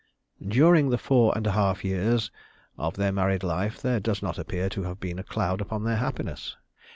During 0.47 0.89
the 0.89 0.97
four 0.97 1.27
years 1.27 1.37
and 1.37 1.45
a 1.45 1.51
half 1.51 1.85
of 2.75 2.95
their 2.95 3.11
married 3.11 3.43
life 3.43 3.79
there 3.79 3.99
does 3.99 4.23
not 4.23 4.39
appear 4.39 4.67
to 4.67 4.81
have 4.81 4.99
been 4.99 5.19
a 5.19 5.23
cloud 5.23 5.61
upon 5.61 5.83
their 5.83 5.97
happiness. 5.97 6.57